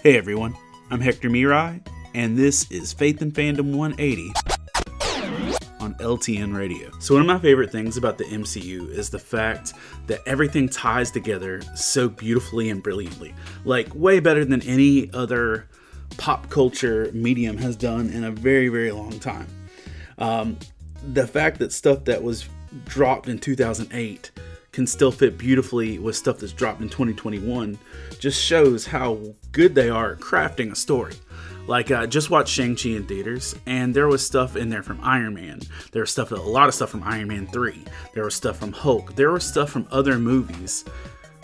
Hey 0.00 0.16
everyone, 0.16 0.56
I'm 0.92 1.00
Hector 1.00 1.28
Miray, 1.28 1.84
and 2.14 2.38
this 2.38 2.70
is 2.70 2.92
Faith 2.92 3.20
and 3.20 3.34
Fandom 3.34 3.74
180 3.74 4.32
on 5.80 5.94
LTN 5.94 6.56
Radio. 6.56 6.92
So, 7.00 7.14
one 7.14 7.22
of 7.22 7.26
my 7.26 7.40
favorite 7.40 7.72
things 7.72 7.96
about 7.96 8.16
the 8.16 8.22
MCU 8.26 8.90
is 8.90 9.10
the 9.10 9.18
fact 9.18 9.72
that 10.06 10.20
everything 10.24 10.68
ties 10.68 11.10
together 11.10 11.60
so 11.74 12.08
beautifully 12.08 12.70
and 12.70 12.80
brilliantly. 12.80 13.34
Like, 13.64 13.92
way 13.92 14.20
better 14.20 14.44
than 14.44 14.62
any 14.62 15.12
other 15.14 15.66
pop 16.16 16.48
culture 16.48 17.10
medium 17.12 17.58
has 17.58 17.74
done 17.74 18.08
in 18.10 18.22
a 18.22 18.30
very, 18.30 18.68
very 18.68 18.92
long 18.92 19.18
time. 19.18 19.48
Um, 20.18 20.58
the 21.12 21.26
fact 21.26 21.58
that 21.58 21.72
stuff 21.72 22.04
that 22.04 22.22
was 22.22 22.48
dropped 22.84 23.28
in 23.28 23.40
2008 23.40 24.30
can 24.72 24.86
still 24.86 25.10
fit 25.10 25.38
beautifully 25.38 25.98
with 25.98 26.16
stuff 26.16 26.38
that's 26.38 26.52
dropped 26.52 26.80
in 26.80 26.88
2021 26.88 27.78
just 28.18 28.42
shows 28.42 28.86
how 28.86 29.18
good 29.52 29.74
they 29.74 29.88
are 29.88 30.12
at 30.12 30.20
crafting 30.20 30.72
a 30.72 30.76
story. 30.76 31.14
Like, 31.66 31.90
uh, 31.90 32.06
just 32.06 32.30
watched 32.30 32.52
Shang-Chi 32.52 32.90
in 32.90 33.04
theaters, 33.04 33.54
and 33.66 33.94
there 33.94 34.08
was 34.08 34.24
stuff 34.24 34.56
in 34.56 34.70
there 34.70 34.82
from 34.82 35.00
Iron 35.02 35.34
Man. 35.34 35.60
There 35.92 36.00
was 36.00 36.10
stuff, 36.10 36.32
a 36.32 36.34
lot 36.36 36.68
of 36.68 36.74
stuff 36.74 36.88
from 36.88 37.02
Iron 37.02 37.28
Man 37.28 37.46
3. 37.46 37.84
There 38.14 38.24
was 38.24 38.34
stuff 38.34 38.58
from 38.58 38.72
Hulk. 38.72 39.14
There 39.16 39.30
was 39.30 39.44
stuff 39.44 39.70
from 39.70 39.86
other 39.90 40.18
movies 40.18 40.86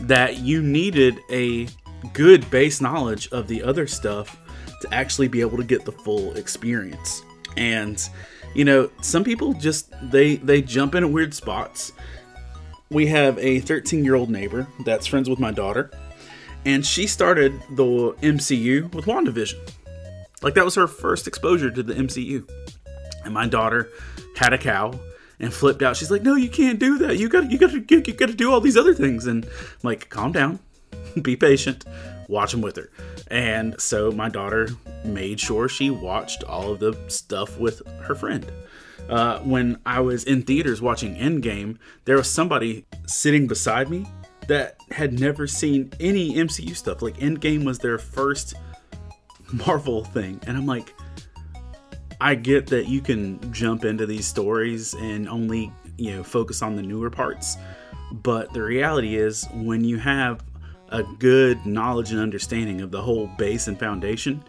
that 0.00 0.38
you 0.38 0.62
needed 0.62 1.20
a 1.30 1.68
good 2.12 2.50
base 2.50 2.80
knowledge 2.80 3.28
of 3.32 3.48
the 3.48 3.62
other 3.62 3.86
stuff 3.86 4.38
to 4.80 4.94
actually 4.94 5.28
be 5.28 5.40
able 5.40 5.56
to 5.56 5.64
get 5.64 5.84
the 5.84 5.92
full 5.92 6.34
experience. 6.36 7.22
And 7.56 8.02
you 8.54 8.64
know, 8.64 8.90
some 9.02 9.24
people 9.24 9.52
just 9.52 9.92
they 10.10 10.36
they 10.36 10.62
jump 10.62 10.94
in 10.94 11.04
at 11.04 11.10
weird 11.10 11.34
spots 11.34 11.92
we 12.90 13.06
have 13.06 13.38
a 13.38 13.60
13 13.60 14.04
year 14.04 14.14
old 14.14 14.30
neighbor 14.30 14.66
that's 14.84 15.06
friends 15.06 15.28
with 15.28 15.38
my 15.38 15.50
daughter, 15.50 15.90
and 16.64 16.84
she 16.84 17.06
started 17.06 17.60
the 17.70 17.84
MCU 18.22 18.92
with 18.94 19.06
WandaVision. 19.06 19.58
Like, 20.42 20.54
that 20.54 20.64
was 20.64 20.74
her 20.74 20.86
first 20.86 21.26
exposure 21.26 21.70
to 21.70 21.82
the 21.82 21.94
MCU. 21.94 22.48
And 23.24 23.32
my 23.32 23.46
daughter 23.46 23.90
had 24.36 24.52
a 24.52 24.58
cow 24.58 24.98
and 25.40 25.52
flipped 25.52 25.82
out. 25.82 25.96
She's 25.96 26.10
like, 26.10 26.22
"No, 26.22 26.34
you 26.34 26.48
can't 26.48 26.78
do 26.78 26.98
that. 26.98 27.18
You 27.18 27.28
got 27.28 27.50
you 27.50 27.58
got 27.58 27.70
to 27.70 27.78
you 27.78 28.12
got 28.12 28.28
to 28.28 28.34
do 28.34 28.52
all 28.52 28.60
these 28.60 28.76
other 28.76 28.94
things." 28.94 29.26
And 29.26 29.44
I'm 29.44 29.50
like, 29.82 30.10
"Calm 30.10 30.32
down, 30.32 30.58
be 31.22 31.36
patient, 31.36 31.84
watch 32.28 32.52
them 32.52 32.60
with 32.60 32.76
her." 32.76 32.90
And 33.28 33.80
so 33.80 34.12
my 34.12 34.28
daughter 34.28 34.68
made 35.04 35.38
sure 35.38 35.68
she 35.68 35.90
watched 35.90 36.44
all 36.44 36.72
of 36.72 36.80
the 36.80 36.96
stuff 37.08 37.58
with 37.58 37.86
her 38.02 38.14
friend 38.14 38.50
uh, 39.08 39.38
when 39.40 39.78
I 39.84 40.00
was 40.00 40.24
in 40.24 40.42
theaters 40.42 40.80
watching 40.80 41.14
Endgame, 41.16 41.78
there 42.04 42.16
was 42.16 42.30
somebody 42.30 42.86
sitting 43.06 43.46
beside 43.46 43.90
me 43.90 44.06
that 44.48 44.76
had 44.90 45.18
never 45.18 45.46
seen 45.46 45.92
any 46.00 46.34
MCU 46.34 46.76
stuff. 46.76 47.02
Like 47.02 47.18
Endgame 47.18 47.64
was 47.64 47.78
their 47.78 47.98
first 47.98 48.54
Marvel 49.52 50.04
thing, 50.04 50.40
and 50.46 50.56
I'm 50.56 50.66
like, 50.66 50.94
I 52.20 52.34
get 52.34 52.66
that 52.68 52.88
you 52.88 53.00
can 53.00 53.52
jump 53.52 53.84
into 53.84 54.06
these 54.06 54.26
stories 54.26 54.94
and 54.94 55.28
only 55.28 55.72
you 55.98 56.16
know 56.16 56.22
focus 56.22 56.62
on 56.62 56.76
the 56.76 56.82
newer 56.82 57.10
parts, 57.10 57.56
but 58.10 58.52
the 58.52 58.62
reality 58.62 59.16
is 59.16 59.46
when 59.52 59.84
you 59.84 59.98
have 59.98 60.42
a 60.88 61.02
good 61.18 61.64
knowledge 61.66 62.10
and 62.12 62.20
understanding 62.20 62.80
of 62.80 62.90
the 62.90 63.02
whole 63.02 63.26
base 63.38 63.68
and 63.68 63.78
foundation, 63.78 64.42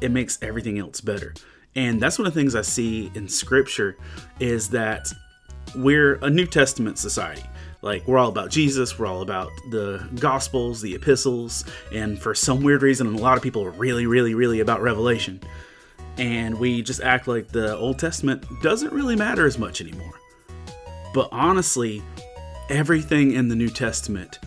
it 0.00 0.10
makes 0.10 0.38
everything 0.42 0.78
else 0.78 1.00
better. 1.00 1.34
And 1.76 2.00
that's 2.00 2.18
one 2.18 2.26
of 2.26 2.34
the 2.34 2.40
things 2.40 2.54
I 2.54 2.62
see 2.62 3.10
in 3.14 3.28
scripture 3.28 3.96
is 4.38 4.68
that 4.70 5.08
we're 5.74 6.16
a 6.16 6.30
New 6.30 6.46
Testament 6.46 6.98
society. 6.98 7.44
Like, 7.82 8.06
we're 8.08 8.18
all 8.18 8.30
about 8.30 8.50
Jesus, 8.50 8.98
we're 8.98 9.06
all 9.06 9.20
about 9.20 9.50
the 9.70 10.08
Gospels, 10.14 10.80
the 10.80 10.94
epistles, 10.94 11.64
and 11.92 12.18
for 12.18 12.34
some 12.34 12.62
weird 12.62 12.82
reason, 12.82 13.06
a 13.06 13.18
lot 13.18 13.36
of 13.36 13.42
people 13.42 13.62
are 13.62 13.70
really, 13.72 14.06
really, 14.06 14.34
really 14.34 14.60
about 14.60 14.80
Revelation. 14.80 15.40
And 16.16 16.58
we 16.58 16.80
just 16.80 17.02
act 17.02 17.28
like 17.28 17.48
the 17.48 17.76
Old 17.76 17.98
Testament 17.98 18.44
doesn't 18.62 18.92
really 18.92 19.16
matter 19.16 19.46
as 19.46 19.58
much 19.58 19.80
anymore. 19.80 20.14
But 21.12 21.28
honestly, 21.30 22.02
everything 22.70 23.32
in 23.32 23.48
the 23.48 23.56
New 23.56 23.68
Testament 23.68 24.38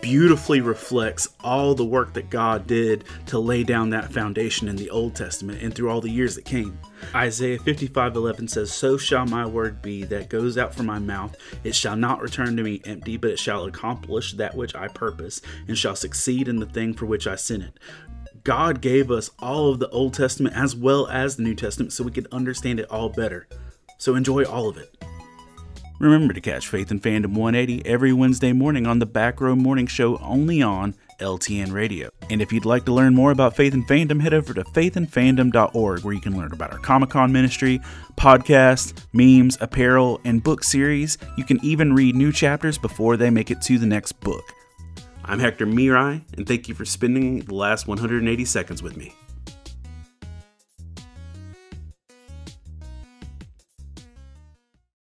beautifully 0.00 0.60
reflects 0.60 1.28
all 1.42 1.74
the 1.74 1.84
work 1.84 2.12
that 2.14 2.30
God 2.30 2.66
did 2.66 3.04
to 3.26 3.38
lay 3.38 3.64
down 3.64 3.90
that 3.90 4.12
foundation 4.12 4.68
in 4.68 4.76
the 4.76 4.90
Old 4.90 5.14
Testament 5.14 5.62
and 5.62 5.74
through 5.74 5.90
all 5.90 6.00
the 6.00 6.10
years 6.10 6.34
that 6.34 6.44
came. 6.44 6.78
Isaiah 7.14 7.58
55:11 7.58 8.48
says, 8.48 8.72
"So 8.72 8.96
shall 8.96 9.26
my 9.26 9.46
word 9.46 9.82
be 9.82 10.04
that 10.04 10.30
goes 10.30 10.56
out 10.56 10.74
from 10.74 10.86
my 10.86 10.98
mouth; 10.98 11.36
it 11.62 11.74
shall 11.74 11.96
not 11.96 12.22
return 12.22 12.56
to 12.56 12.62
me 12.62 12.80
empty, 12.84 13.16
but 13.16 13.30
it 13.30 13.38
shall 13.38 13.64
accomplish 13.64 14.32
that 14.34 14.56
which 14.56 14.74
I 14.74 14.88
purpose, 14.88 15.40
and 15.68 15.76
shall 15.76 15.96
succeed 15.96 16.48
in 16.48 16.60
the 16.60 16.66
thing 16.66 16.94
for 16.94 17.06
which 17.06 17.26
I 17.26 17.36
sent 17.36 17.62
it." 17.62 17.78
God 18.42 18.82
gave 18.82 19.10
us 19.10 19.30
all 19.38 19.70
of 19.70 19.78
the 19.78 19.88
Old 19.88 20.12
Testament 20.12 20.54
as 20.54 20.76
well 20.76 21.06
as 21.06 21.36
the 21.36 21.42
New 21.42 21.54
Testament 21.54 21.92
so 21.92 22.04
we 22.04 22.10
could 22.10 22.28
understand 22.30 22.78
it 22.78 22.90
all 22.90 23.08
better. 23.08 23.46
So 23.96 24.14
enjoy 24.14 24.44
all 24.44 24.68
of 24.68 24.76
it. 24.76 24.94
Remember 26.04 26.34
to 26.34 26.40
catch 26.42 26.68
Faith 26.68 26.90
and 26.90 27.02
Fandom 27.02 27.32
180 27.32 27.86
every 27.86 28.12
Wednesday 28.12 28.52
morning 28.52 28.86
on 28.86 28.98
the 28.98 29.06
Back 29.06 29.40
Row 29.40 29.56
Morning 29.56 29.86
Show 29.86 30.18
only 30.18 30.60
on 30.60 30.94
LTN 31.18 31.72
Radio. 31.72 32.10
And 32.28 32.42
if 32.42 32.52
you'd 32.52 32.66
like 32.66 32.84
to 32.84 32.92
learn 32.92 33.14
more 33.14 33.30
about 33.30 33.56
Faith 33.56 33.72
and 33.72 33.88
Fandom, 33.88 34.20
head 34.20 34.34
over 34.34 34.52
to 34.52 34.64
faithandfandom.org 34.64 36.04
where 36.04 36.12
you 36.12 36.20
can 36.20 36.36
learn 36.36 36.52
about 36.52 36.72
our 36.72 36.78
Comic 36.78 37.08
Con 37.08 37.32
ministry, 37.32 37.80
podcasts, 38.18 38.92
memes, 39.14 39.56
apparel, 39.62 40.20
and 40.26 40.42
book 40.42 40.62
series. 40.62 41.16
You 41.38 41.44
can 41.44 41.58
even 41.64 41.94
read 41.94 42.14
new 42.14 42.32
chapters 42.32 42.76
before 42.76 43.16
they 43.16 43.30
make 43.30 43.50
it 43.50 43.62
to 43.62 43.78
the 43.78 43.86
next 43.86 44.12
book. 44.20 44.44
I'm 45.24 45.38
Hector 45.38 45.66
Miray, 45.66 46.20
and 46.36 46.46
thank 46.46 46.68
you 46.68 46.74
for 46.74 46.84
spending 46.84 47.38
the 47.40 47.54
last 47.54 47.88
180 47.88 48.44
seconds 48.44 48.82
with 48.82 48.98
me. 48.98 49.14